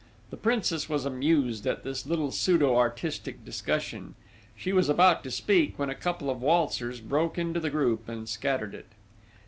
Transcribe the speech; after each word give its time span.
The 0.31 0.35
Princess 0.35 0.89
was 0.89 1.05
amused 1.05 1.67
at 1.67 1.83
this 1.83 2.07
little 2.07 2.31
pseudo 2.31 2.75
artistic 2.75 3.45
discussion. 3.45 4.15
She 4.55 4.73
was 4.73 4.89
about 4.89 5.23
to 5.25 5.29
speak 5.29 5.77
when 5.77 5.91
a 5.91 5.93
couple 5.93 6.31
of 6.31 6.41
waltzers 6.41 6.99
broke 6.99 7.37
into 7.37 7.59
the 7.59 7.69
group 7.69 8.09
and 8.09 8.27
scattered 8.27 8.73
it. 8.73 8.87